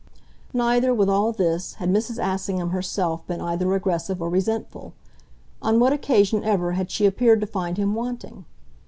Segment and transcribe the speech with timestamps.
[0.55, 2.17] Neither, with all this, had Mrs.
[2.17, 4.95] Assingham herself been either aggressive or resentful.
[5.61, 8.45] On what occasion, ever, had she appeared to find him wanting?